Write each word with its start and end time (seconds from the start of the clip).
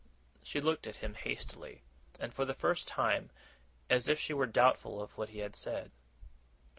She 0.43 0.59
looked 0.59 0.87
at 0.87 0.95
him 1.05 1.13
hastily, 1.13 1.83
and 2.19 2.33
for 2.33 2.43
the 2.43 2.55
first 2.55 2.87
time, 2.87 3.29
as 3.87 4.07
if 4.07 4.19
she 4.19 4.33
were 4.33 4.47
doubtful 4.47 4.99
of 4.99 5.15
what 5.15 5.29
he 5.29 5.37
had 5.45 5.55
said. 5.55 5.91